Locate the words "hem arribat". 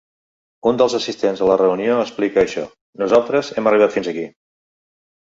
3.59-3.95